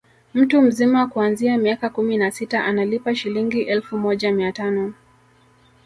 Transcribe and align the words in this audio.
Mtu 0.33 0.61
mzima 0.61 1.07
kuanzia 1.07 1.57
miaka 1.57 1.89
kumi 1.89 2.17
na 2.17 2.31
sita 2.31 2.65
analipa 2.65 3.15
Shilingi 3.15 3.61
elfu 3.61 3.97
moja 3.97 4.31
mia 4.31 4.51
tano 4.51 4.93